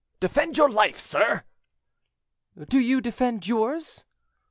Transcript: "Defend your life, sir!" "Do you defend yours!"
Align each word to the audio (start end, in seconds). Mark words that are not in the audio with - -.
"Defend 0.19 0.57
your 0.57 0.67
life, 0.71 0.97
sir!" 0.97 1.43
"Do 2.69 2.79
you 2.79 3.01
defend 3.01 3.45
yours!" 3.47 4.03